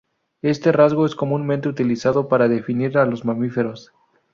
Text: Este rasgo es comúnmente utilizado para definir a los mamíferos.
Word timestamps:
Este 0.41 0.71
rasgo 0.71 1.05
es 1.05 1.13
comúnmente 1.13 1.69
utilizado 1.69 2.27
para 2.27 2.47
definir 2.47 2.97
a 2.97 3.05
los 3.05 3.23
mamíferos. 3.23 3.93